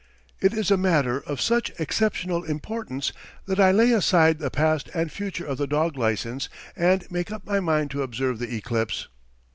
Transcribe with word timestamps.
It 0.39 0.51
is 0.53 0.71
a 0.71 0.77
matter 0.77 1.19
of 1.27 1.39
such 1.39 1.69
exceptional 1.79 2.43
importance 2.43 3.13
that 3.45 3.59
I 3.59 3.71
lay 3.71 3.91
aside 3.91 4.39
the 4.39 4.49
"Past 4.49 4.89
and 4.95 5.11
Future 5.11 5.45
of 5.45 5.59
the 5.59 5.67
Dog 5.67 5.95
Licence" 5.95 6.49
and 6.75 7.05
make 7.11 7.29
up 7.31 7.45
my 7.45 7.59
mind 7.59 7.91
to 7.91 8.01
observe 8.01 8.39
the 8.39 8.51
eclipse. 8.55 9.09